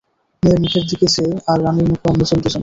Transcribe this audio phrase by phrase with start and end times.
[0.43, 2.59] মেয়ের মুখের দিকে চায়, আর রানীর মুখে অন্নজল রুচে না।